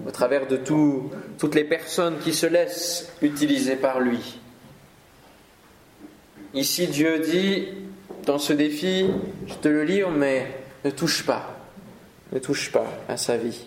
[0.06, 4.38] au travers de toutes les personnes qui se laissent utiliser par lui.
[6.54, 7.68] Ici, Dieu dit,
[8.26, 9.06] dans ce défi,
[9.48, 10.46] je te le livre, mais
[10.84, 11.56] ne touche pas,
[12.32, 13.66] ne touche pas à sa vie.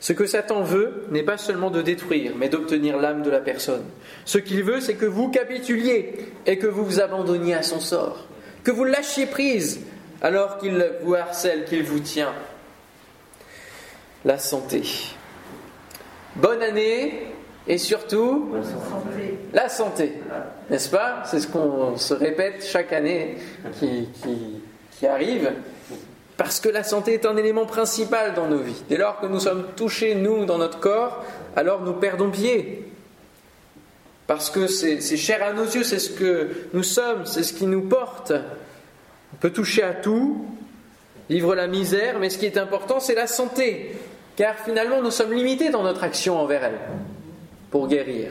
[0.00, 3.84] Ce que Satan veut n'est pas seulement de détruire, mais d'obtenir l'âme de la personne.
[4.26, 6.14] Ce qu'il veut, c'est que vous capituliez
[6.46, 8.26] et que vous vous abandonniez à son sort,
[8.64, 9.80] que vous lâchiez prise
[10.20, 12.34] alors qu'il vous harcèle, qu'il vous tient.
[14.26, 14.82] La santé.
[16.36, 17.29] Bonne année
[17.68, 18.50] et surtout
[19.52, 20.14] la santé,
[20.70, 21.22] n'est-ce pas?
[21.26, 23.36] C'est ce qu'on se répète chaque année
[23.78, 24.08] qui,
[24.98, 25.52] qui arrive.
[26.36, 28.82] Parce que la santé est un élément principal dans nos vies.
[28.88, 31.22] Dès lors que nous sommes touchés, nous, dans notre corps,
[31.54, 32.90] alors nous perdons pied.
[34.26, 37.66] Parce que c'est cher à nos yeux, c'est ce que nous sommes, c'est ce qui
[37.66, 38.32] nous porte.
[39.34, 40.46] On peut toucher à tout,
[41.28, 43.96] vivre la misère, mais ce qui est important, c'est la santé.
[44.36, 46.78] Car finalement, nous sommes limités dans notre action envers elle
[47.70, 48.30] pour guérir.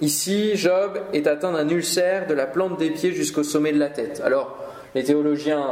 [0.00, 3.88] Ici, Job est atteint d'un ulcère de la plante des pieds jusqu'au sommet de la
[3.88, 4.20] tête.
[4.24, 4.58] Alors,
[4.94, 5.64] les théologiens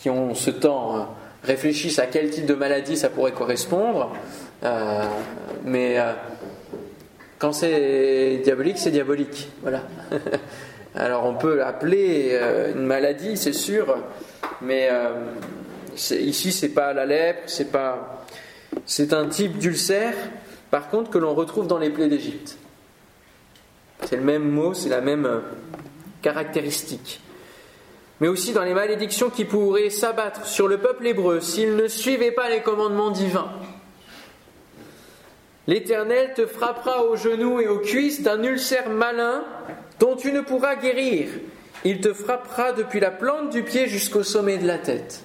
[0.00, 1.00] qui ont ce temps euh,
[1.44, 4.12] réfléchissent à quel type de maladie ça pourrait correspondre.
[4.64, 5.02] Euh,
[5.64, 6.12] mais euh,
[7.38, 9.48] quand c'est diabolique, c'est diabolique.
[9.62, 9.82] Voilà.
[10.94, 12.36] Alors on peut l'appeler
[12.74, 13.98] une maladie, c'est sûr,
[14.62, 14.88] mais
[16.10, 18.24] ici c'est pas la lèpre, c'est pas,
[18.84, 20.14] c'est un type d'ulcère.
[20.70, 22.58] Par contre, que l'on retrouve dans les plaies d'Égypte.
[24.04, 25.42] C'est le même mot, c'est la même
[26.22, 27.20] caractéristique
[28.20, 32.32] mais aussi dans les malédictions qui pourraient s'abattre sur le peuple hébreu s'il ne suivait
[32.32, 33.50] pas les commandements divins.
[35.66, 39.44] L'Éternel te frappera aux genoux et aux cuisses d'un ulcère malin
[40.00, 41.28] dont tu ne pourras guérir.
[41.84, 45.22] Il te frappera depuis la plante du pied jusqu'au sommet de la tête.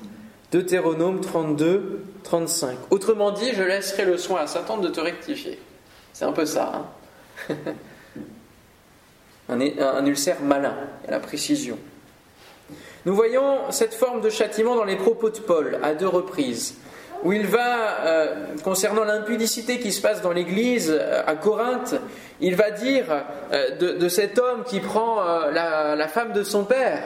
[0.51, 2.77] Deutéronome 32, 35.
[2.89, 5.59] Autrement dit, je laisserai le soin à Satan de te rectifier.
[6.13, 6.85] C'est un peu ça.
[7.49, 7.55] Hein
[9.49, 10.75] un, ulcère malin,
[11.07, 11.77] à la précision.
[13.05, 16.77] Nous voyons cette forme de châtiment dans les propos de Paul à deux reprises,
[17.23, 21.95] où il va, euh, concernant l'impudicité qui se passe dans l'Église euh, à Corinthe,
[22.39, 23.05] il va dire
[23.51, 27.01] euh, de, cet homme qui prend la, la, femme de son père,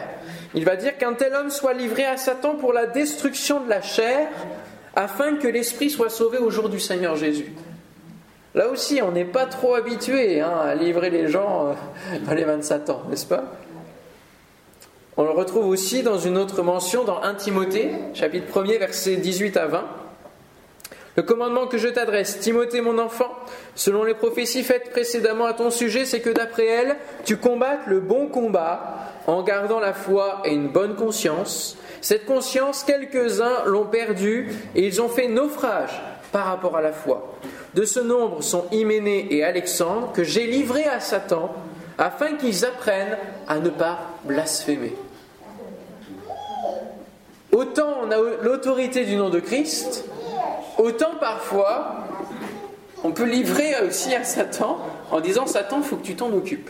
[0.53, 3.81] il va dire qu'un tel homme soit livré à Satan pour la destruction de la
[3.81, 4.27] chair,
[4.97, 7.53] afin que l'esprit soit sauvé au jour du Seigneur Jésus.
[8.55, 11.75] Là aussi, on n'est pas trop habitué hein, à livrer les gens
[12.25, 13.43] dans les mains de Satan, n'est-ce pas?
[15.15, 19.57] On le retrouve aussi dans une autre mention dans 1 Timothée, chapitre 1er, versets 18
[19.57, 19.85] à 20.
[21.17, 23.31] Le commandement que je t'adresse, Timothée mon enfant,
[23.73, 27.99] selon les prophéties faites précédemment à ton sujet, c'est que d'après elles, tu combattes le
[27.99, 31.75] bon combat en gardant la foi et une bonne conscience.
[32.01, 35.99] Cette conscience, quelques-uns l'ont perdue et ils ont fait naufrage
[36.31, 37.33] par rapport à la foi.
[37.73, 41.51] De ce nombre sont Hyménée et Alexandre que j'ai livrés à Satan
[41.97, 44.93] afin qu'ils apprennent à ne pas blasphémer.
[47.51, 50.05] Autant on a l'autorité du nom de Christ,
[50.77, 52.07] autant parfois
[53.03, 54.79] on peut livrer aussi à Satan
[55.11, 56.69] en disant Satan, faut que tu t'en occupes.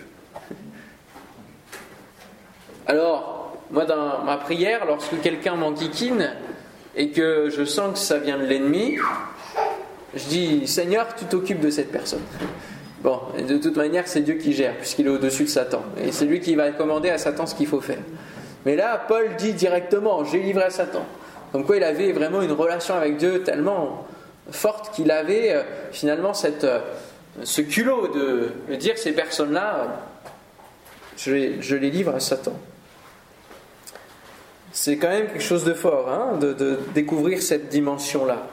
[2.85, 6.31] Alors, moi dans ma prière, lorsque quelqu'un m'enquiquine
[6.95, 8.97] et que je sens que ça vient de l'ennemi,
[10.13, 12.23] je dis Seigneur, tu t'occupes de cette personne.
[13.01, 15.83] Bon, de toute manière, c'est Dieu qui gère, puisqu'il est au-dessus de Satan.
[16.03, 17.99] Et c'est lui qui va commander à Satan ce qu'il faut faire.
[18.65, 21.05] Mais là, Paul dit directement J'ai livré à Satan.
[21.51, 24.05] Comme quoi, il avait vraiment une relation avec Dieu tellement
[24.51, 26.79] forte qu'il avait euh, finalement cette, euh,
[27.43, 30.01] ce culot de, dire ces personnes-là,
[31.17, 32.53] je, les livre à Satan.
[34.71, 38.47] C'est quand même quelque chose de fort hein, de, découvrir cette dimension-là.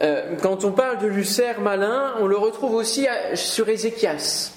[0.00, 4.52] Euh, quand on parle de l'ulcère malin, on le retrouve aussi sur Ézéchias.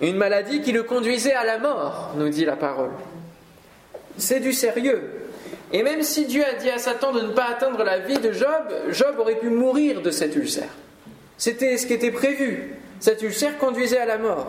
[0.00, 2.90] Une maladie qui le conduisait à la mort, nous dit la parole.
[4.18, 5.23] C'est du sérieux.
[5.74, 8.30] Et même si Dieu a dit à Satan de ne pas atteindre la vie de
[8.30, 10.70] Job, Job aurait pu mourir de cet ulcère.
[11.36, 12.76] C'était ce qui était prévu.
[13.00, 14.46] Cet ulcère conduisait à la mort.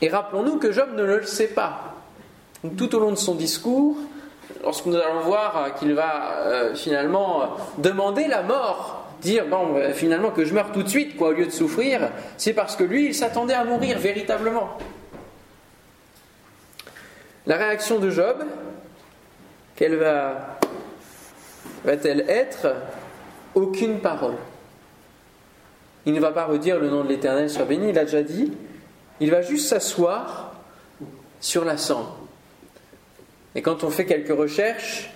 [0.00, 1.96] Et rappelons-nous que Job ne le sait pas.
[2.76, 3.96] tout au long de son discours,
[4.62, 10.30] lorsque nous allons voir qu'il va euh, finalement demander la mort, dire bon, euh, finalement
[10.30, 13.06] que je meurs tout de suite, quoi, au lieu de souffrir, c'est parce que lui,
[13.06, 14.78] il s'attendait à mourir véritablement.
[17.46, 18.44] La réaction de Job,
[19.78, 20.58] quelle va,
[21.84, 22.74] va-t-elle être
[23.54, 24.34] Aucune parole.
[26.04, 28.52] Il ne va pas redire le nom de l'Éternel soit béni, il a déjà dit.
[29.20, 30.52] Il va juste s'asseoir
[31.40, 32.18] sur la cendre.
[33.54, 35.10] Et quand on fait quelques recherches,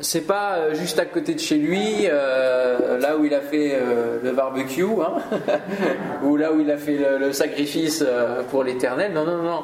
[0.00, 3.72] c'est pas euh, juste à côté de chez lui, euh, là où il a fait
[3.72, 5.22] euh, le barbecue, hein,
[6.22, 8.04] ou là où il a fait le, sacrifice
[8.50, 9.14] pour l'Éternel.
[9.14, 9.62] Non, non, non.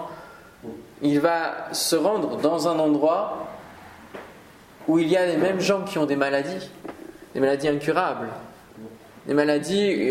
[1.02, 3.49] Il va se rendre dans un endroit
[4.90, 6.68] où il y a les mêmes gens qui ont des maladies,
[7.34, 8.26] des maladies incurables,
[9.26, 10.10] des maladies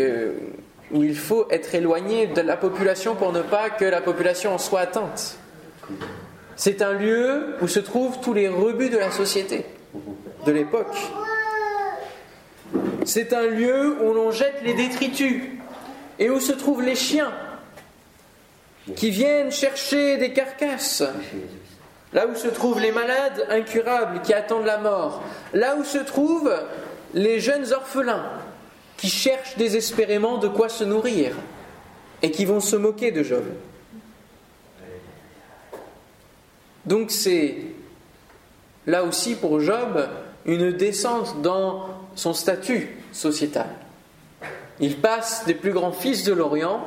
[0.90, 4.58] où il faut être éloigné de la population pour ne pas que la population en
[4.58, 5.36] soit atteinte.
[6.56, 9.66] C'est un lieu où se trouvent tous les rebuts de la société,
[10.46, 10.96] de l'époque.
[13.04, 15.42] C'est un lieu où l'on jette les détritus
[16.18, 17.32] et où se trouvent les chiens
[18.96, 21.02] qui viennent chercher des carcasses.
[22.12, 25.22] Là où se trouvent les malades incurables qui attendent la mort.
[25.52, 26.52] Là où se trouvent
[27.14, 28.26] les jeunes orphelins
[28.96, 31.34] qui cherchent désespérément de quoi se nourrir
[32.22, 33.44] et qui vont se moquer de Job.
[36.84, 37.56] Donc c'est
[38.86, 40.08] là aussi pour Job
[40.44, 43.68] une descente dans son statut sociétal.
[44.80, 46.82] Il passe des plus grands fils de l'Orient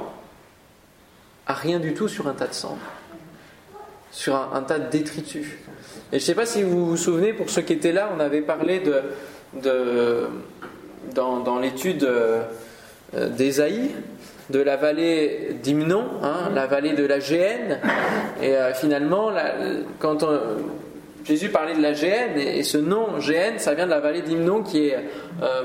[1.45, 2.77] à rien du tout sur un tas de cendres,
[4.13, 5.47] sur un, tas de détritus.
[6.11, 8.19] Et je ne sais pas si vous vous souvenez, pour ceux qui étaient là, on
[8.19, 10.27] avait parlé de,
[11.13, 12.43] dans, l'étude euh,
[13.29, 13.89] d'Ésaïe,
[14.51, 17.79] de la vallée d'Hymnon, hein, la vallée de la Géhenne.
[18.41, 19.31] Et euh, finalement,
[19.99, 20.23] quand
[21.25, 24.61] Jésus parlait de la Géhenne, et, ce nom Géhenne, ça vient de la vallée d'Hymnon
[24.61, 24.97] qui est
[25.41, 25.63] euh,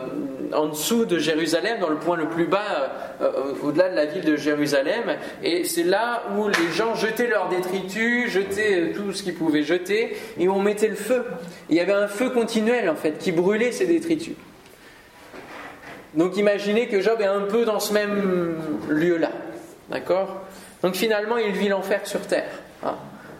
[0.52, 4.24] en dessous de Jérusalem, dans le point le plus bas, euh, au-delà de la ville
[4.24, 5.16] de Jérusalem.
[5.42, 10.16] Et c'est là où les gens jetaient leurs détritus, jetaient tout ce qu'ils pouvaient jeter,
[10.38, 11.24] et on mettait le feu.
[11.68, 14.36] Il y avait un feu continuel, en fait, qui brûlait ces détritus.
[16.14, 18.56] Donc imaginez que Job est un peu dans ce même
[18.88, 19.30] lieu-là.
[19.90, 20.42] D'accord?
[20.82, 22.50] Donc finalement, il vit l'enfer sur terre.
[22.84, 22.94] Hein.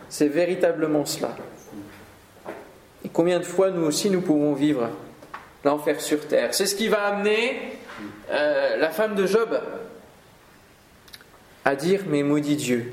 [0.09, 1.35] C'est véritablement cela.
[3.13, 4.91] Combien de fois nous aussi nous pouvons vivre
[5.65, 6.55] l'enfer sur terre?
[6.55, 7.79] C'est ce qui va amener
[8.31, 9.61] euh, la femme de Job
[11.65, 12.93] à dire Mais maudit Dieu,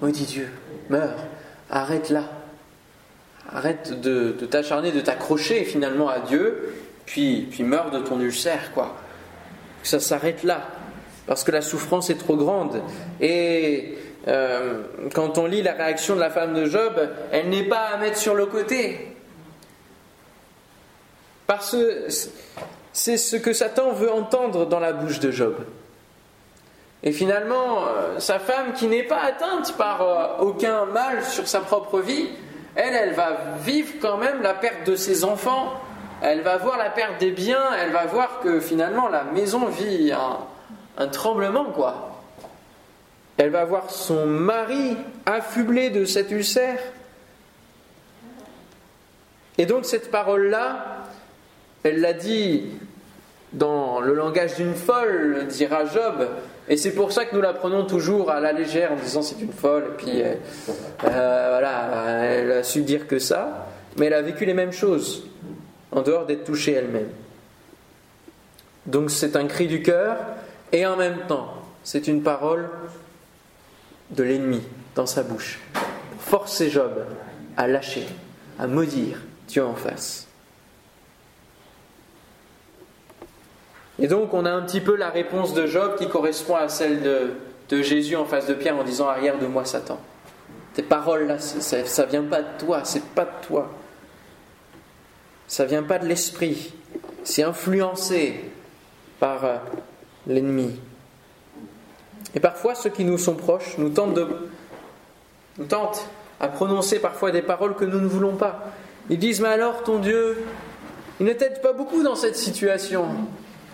[0.00, 0.48] maudit Dieu,
[0.88, 1.26] meurs,
[1.70, 2.24] arrête là.
[3.50, 6.74] Arrête de, t'acharner, de t'accrocher finalement à Dieu
[7.06, 8.96] puis, puis meurt de ton ulcère, quoi.
[9.82, 10.68] Ça s'arrête là,
[11.26, 12.82] parce que la souffrance est trop grande.
[13.22, 14.82] Et euh,
[15.14, 16.92] quand on lit la réaction de la femme de Job,
[17.32, 19.16] elle n'est pas à mettre sur le côté.
[21.48, 22.08] Parce que
[22.92, 25.56] c'est ce que Satan veut entendre dans la bouche de Job.
[27.02, 31.60] Et finalement, euh, sa femme qui n'est pas atteinte par euh, aucun mal sur sa
[31.60, 32.28] propre vie,
[32.74, 33.30] elle, elle va
[33.64, 35.72] vivre quand même la perte de ses enfants,
[36.20, 40.12] elle va voir la perte des biens, elle va voir que finalement la maison vit
[40.12, 42.20] un, tremblement, quoi.
[43.38, 46.78] Elle va voir son mari affublé de cet ulcère.
[49.56, 50.97] Et donc cette parole-là,
[51.82, 52.64] elle l'a dit
[53.52, 56.28] dans le langage d'une folle, dira Job,
[56.68, 59.40] et c'est pour ça que nous la prenons toujours à la légère en disant c'est
[59.40, 60.34] une folle, et puis euh,
[61.04, 65.24] euh, voilà, elle a su dire que ça, mais elle a vécu les mêmes choses
[65.92, 67.08] en dehors d'être touchée elle-même.
[68.86, 70.16] Donc c'est un cri du cœur
[70.72, 71.54] et en même temps
[71.84, 72.68] c'est une parole
[74.10, 74.62] de l'ennemi
[74.94, 75.60] dans sa bouche.
[76.20, 77.04] forcer Job
[77.56, 78.06] à lâcher,
[78.58, 80.27] à maudire Dieu en face.
[83.98, 87.02] Et donc on a un petit peu la réponse de Job qui correspond à celle
[87.02, 89.98] de, Jésus en face de Pierre en disant Arrière de moi Satan.
[90.74, 93.70] Tes paroles là, ça, vient pas de toi, c'est pas de toi.
[95.48, 96.72] Ça vient pas de l'esprit.
[97.24, 98.44] C'est influencé
[99.18, 99.56] par euh,
[100.26, 100.78] l'ennemi.
[102.34, 104.18] Et parfois, ceux qui nous sont proches nous tentent,
[105.58, 106.06] nous tentent
[106.38, 108.72] à prononcer parfois des paroles que nous ne voulons pas.
[109.10, 110.44] Ils disent Mais alors, ton Dieu,
[111.18, 113.06] il ne t'aide pas beaucoup dans cette situation.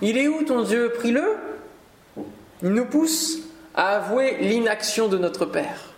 [0.03, 1.24] Il est où ton Dieu Prie-le.
[2.62, 3.38] Il nous pousse
[3.74, 5.92] à avouer l'inaction de notre Père.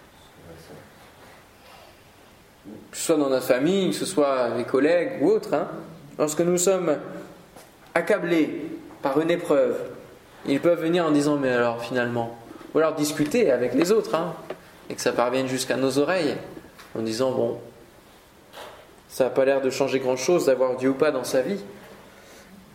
[2.91, 5.55] Que ce soit dans notre famille, que ce soit avec collègues ou autres.
[5.55, 5.69] Hein.
[6.19, 6.97] Lorsque nous sommes
[7.95, 8.71] accablés
[9.03, 9.77] par une épreuve,
[10.47, 12.37] ils peuvent venir en disant Mais alors finalement,
[12.75, 14.35] ou alors discuter avec les autres, hein,
[14.89, 16.37] et que ça parvienne jusqu'à nos oreilles,
[16.99, 17.59] en disant Bon,
[19.09, 21.61] ça n'a pas l'air de changer grand-chose d'avoir Dieu ou pas dans sa vie.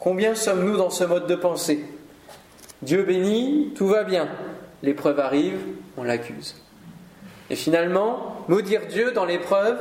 [0.01, 1.85] Combien sommes-nous dans ce mode de pensée?
[2.81, 4.27] Dieu béni, tout va bien.
[4.81, 5.59] L'épreuve arrive,
[5.95, 6.55] on l'accuse.
[7.51, 9.77] Et finalement, maudire Dieu dans l'épreuve,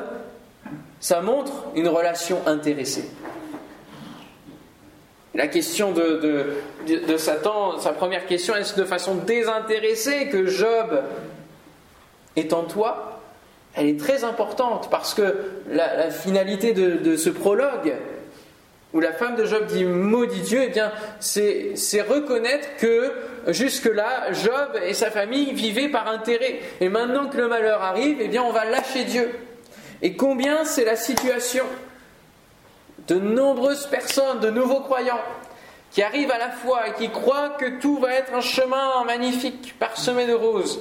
[1.01, 3.09] ça montre une relation intéressée.
[5.35, 6.53] La question de,
[7.16, 11.01] Satan, sa première question, est-ce de façon désintéressée que Job
[12.37, 13.23] est en toi?
[13.75, 15.35] Elle est très importante parce que
[15.71, 17.95] la, finalité de, ce prologue,
[18.93, 23.12] où la femme de Job dit maudit Dieu, eh bien, c'est reconnaître que
[23.49, 26.61] jusque-là, Job et sa famille vivaient par intérêt.
[26.80, 29.30] Et maintenant que le malheur arrive, eh bien, on va lâcher Dieu.
[30.03, 31.64] Et combien c'est la situation
[33.07, 35.20] de nombreuses personnes, de nouveaux croyants,
[35.91, 39.74] qui arrivent à la foi et qui croient que tout va être un chemin magnifique,
[39.78, 40.80] parsemé de roses.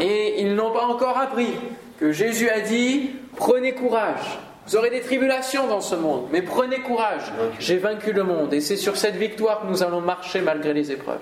[0.00, 1.52] Et ils n'ont pas encore appris
[1.98, 4.38] que Jésus a dit, prenez courage.
[4.66, 7.32] Vous aurez des tribulations dans ce monde, mais prenez courage.
[7.58, 10.90] J'ai vaincu le monde et c'est sur cette victoire que nous allons marcher malgré les
[10.90, 11.20] épreuves.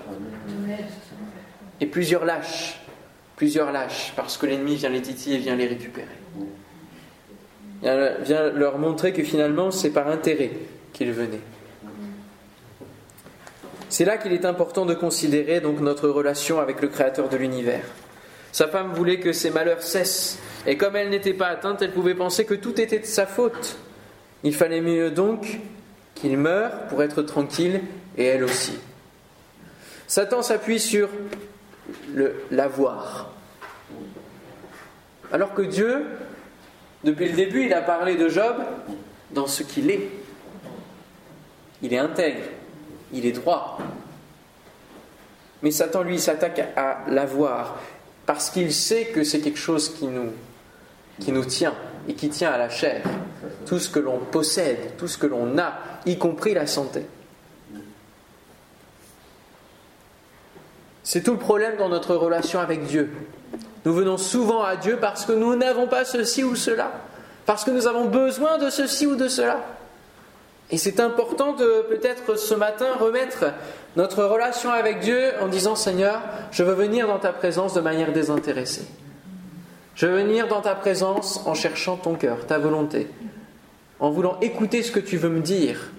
[1.81, 2.79] Et plusieurs lâchent,
[3.35, 6.07] plusieurs lâchent parce que l'ennemi vient les titiller et vient les récupérer
[8.21, 10.51] vient leur montrer que finalement c'est par intérêt
[10.93, 11.41] qu'ils venaient.
[13.89, 17.83] C'est là qu'il est important de considérer donc notre relation avec le Créateur de l'univers.
[18.51, 22.15] Sa femme voulait que ses malheurs cessent, et comme elle n'était pas atteinte, elle pouvait
[22.15, 23.77] penser que tout était de sa faute.
[24.43, 25.59] Il fallait mieux donc
[26.15, 27.81] qu'il meure pour être tranquille,
[28.17, 28.77] et elle aussi.
[30.07, 31.09] Satan s'appuie sur
[32.51, 33.31] l'avoir.
[35.31, 36.05] Alors que Dieu
[37.03, 38.55] depuis le début, il a parlé de Job
[39.31, 40.09] dans ce qu'il est.
[41.81, 42.43] Il est intègre,
[43.11, 43.77] il est droit.
[45.61, 47.77] Mais Satan, lui, s'attaque à l'avoir
[48.25, 50.31] parce qu'il sait que c'est quelque chose qui nous,
[51.19, 51.73] qui nous tient
[52.07, 53.03] et qui tient à la chair.
[53.65, 55.73] Tout ce que l'on possède, tout ce que l'on a,
[56.05, 57.05] y compris la santé.
[61.03, 63.11] C'est tout le problème dans notre relation avec Dieu.
[63.85, 66.91] Nous venons souvent à Dieu parce que nous n'avons pas ceci ou cela,
[67.45, 69.59] parce que nous avons besoin de ceci ou de cela.
[70.71, 73.45] Et c'est important de peut-être ce matin remettre
[73.95, 78.13] notre relation avec Dieu en disant Seigneur, je veux venir dans ta présence de manière
[78.13, 78.87] désintéressée.
[79.95, 83.07] Je veux venir dans ta présence en cherchant ton cœur, ta volonté,
[83.99, 85.91] en voulant écouter ce que tu veux me dire.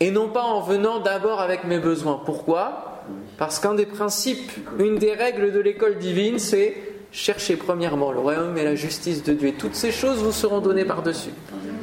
[0.00, 2.20] Et non pas en venant d'abord avec mes besoins.
[2.24, 3.02] Pourquoi?
[3.38, 6.76] Parce qu'un des principes, une des règles de l'école divine, c'est
[7.12, 9.54] chercher premièrement le royaume et la justice de Dieu.
[9.58, 11.32] Toutes ces choses vous seront données par-dessus.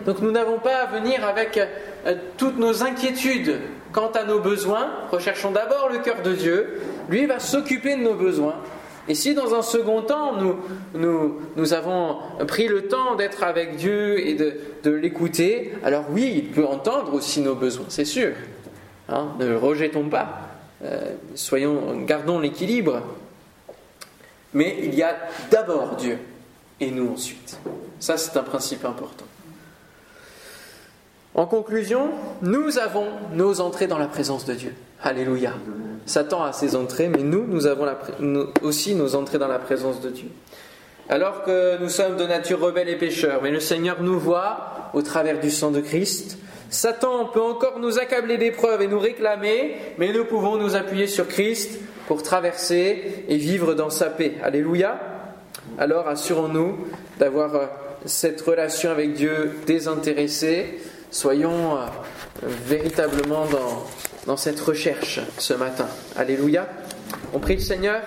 [0.05, 3.59] Donc nous n'avons pas à venir avec euh, toutes nos inquiétudes
[3.91, 4.89] quant à nos besoins.
[5.11, 6.81] Recherchons d'abord le cœur de Dieu.
[7.09, 8.55] Lui va s'occuper de nos besoins.
[9.09, 10.35] Et si dans un second temps,
[10.93, 14.53] nous, avons pris le temps d'être avec Dieu et de,
[14.83, 18.33] de l'écouter, alors oui, il peut entendre aussi nos besoins, c'est sûr.
[19.09, 20.49] Hein, ne le rejetons pas.
[20.83, 23.01] Euh, soyons, gardons l'équilibre.
[24.53, 25.15] Mais il y a
[25.49, 26.19] d'abord Dieu
[26.79, 27.59] et nous ensuite.
[27.99, 29.25] Ça, c'est un principe important.
[31.33, 34.75] En conclusion, nous avons nos entrées dans la présence de Dieu.
[35.01, 35.53] Alléluia.
[36.05, 37.85] Satan a ses entrées, mais nous, nous avons
[38.61, 40.29] aussi nos entrées dans la présence de Dieu.
[41.09, 45.01] Alors que nous sommes de nature rebelle et pécheurs, mais le Seigneur nous voit au
[45.01, 46.37] travers du sang de Christ,
[46.69, 51.27] Satan peut encore nous accabler d'épreuves et nous réclamer, mais nous pouvons nous appuyer sur
[51.27, 54.35] Christ pour traverser et vivre dans sa paix.
[54.43, 54.99] Alléluia.
[55.79, 56.77] Alors assurons-nous
[57.17, 57.65] d'avoir euh,
[58.05, 60.79] cette relation avec Dieu désintéressée.
[61.09, 61.85] Soyons euh,
[62.65, 63.85] véritablement dans,
[64.25, 65.87] dans cette recherche ce matin.
[66.15, 66.67] Alléluia.
[67.33, 68.01] On prie le Seigneur.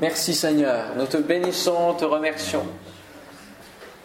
[0.00, 2.66] Merci Seigneur, nous te bénissons, te remercions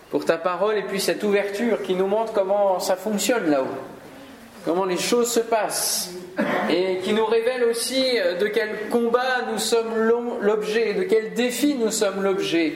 [0.09, 3.65] pour ta parole et puis cette ouverture qui nous montre comment ça fonctionne là-haut,
[4.63, 6.11] comment les choses se passent
[6.69, 8.03] et qui nous révèle aussi
[8.39, 9.93] de quel combat nous sommes
[10.41, 12.75] l'objet, de quel défi nous sommes l'objet.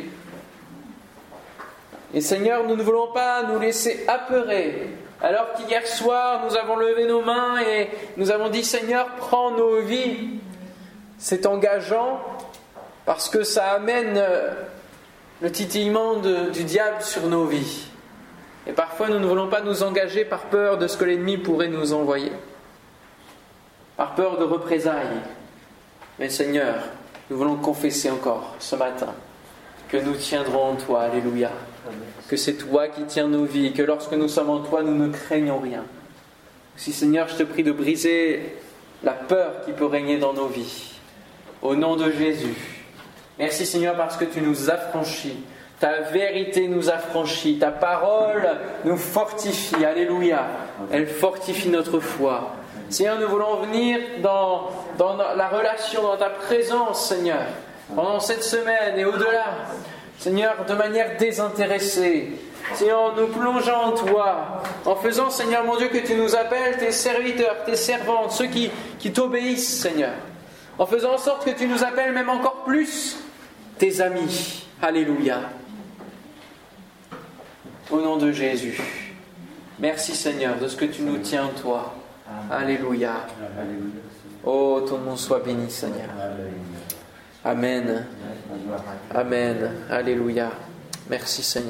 [2.14, 4.90] Et Seigneur, nous ne voulons pas nous laisser apeurer
[5.22, 9.82] alors qu'hier soir nous avons levé nos mains et nous avons dit Seigneur, prends nos
[9.82, 10.40] vies.
[11.18, 12.20] C'est engageant
[13.06, 14.22] parce que ça amène
[15.42, 17.88] le titillement du diable sur nos vies.
[18.68, 21.68] Et parfois nous ne voulons pas nous engager par peur de ce que l'ennemi pourrait
[21.68, 22.32] nous envoyer,
[23.96, 25.22] par peur de représailles.
[26.20, 26.76] Mais Seigneur,
[27.30, 29.14] nous voulons confesser encore ce matin
[29.90, 31.02] que nous tiendrons en toi.
[31.02, 31.52] Alléluia.
[32.30, 35.12] Que c'est toi qui tiens nos vies, que lorsque nous sommes en toi, nous ne
[35.12, 35.84] craignons rien.
[36.76, 38.58] Si Seigneur, je te prie de briser
[39.04, 40.94] la peur qui peut régner dans nos vies.
[41.62, 42.56] Au nom de Jésus.
[43.40, 45.38] Merci Seigneur parce que tu nous affranchis.
[45.80, 47.58] Ta vérité nous affranchit.
[47.60, 48.48] Ta parole
[48.84, 49.84] nous fortifie.
[49.84, 50.48] Alléluia.
[50.92, 52.56] Elle fortifie notre foi.
[52.90, 57.46] Seigneur, nous voulons venir dans, dans la relation, dans ta présence, Seigneur,
[57.96, 59.46] pendant cette semaine et au-delà.
[60.26, 62.32] Seigneur, de manière désintéressée.
[62.74, 66.78] Seigneur, en nous plongeant en toi, en faisant, Seigneur mon Dieu, que tu nous appelles
[66.80, 70.14] tes serviteurs, tes servantes, ceux qui, qui t'obéissent, Seigneur.
[70.80, 73.20] En faisant en sorte que tu nous appelles même encore plus
[73.78, 74.66] tes amis.
[74.82, 75.42] Alléluia.
[77.92, 78.82] Au nom de Jésus.
[79.78, 81.94] Merci Seigneur de ce que tu nous tiens, toi.
[82.50, 83.28] Alléluia.
[84.44, 86.10] Oh, ton nom soit béni, Seigneur.
[87.46, 88.06] Amen.
[89.14, 89.58] Amen.
[89.90, 90.50] Alléluia.
[91.10, 91.64] Merci Seigneur.